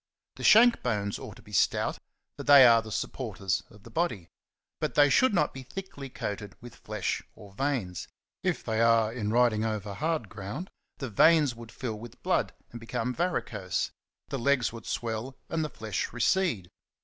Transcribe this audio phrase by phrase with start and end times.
[0.37, 1.99] The shank bones ought to be stout,
[2.35, 4.29] for they are the supporters of the body;
[4.79, 8.07] but they should not be thickly coated with flesh or veins:
[8.41, 12.79] if they are, in riding over hard ground the veins would fill with blood and
[12.79, 13.91] become varicose,
[14.29, 16.71] the legs would swell, and the flesh recede.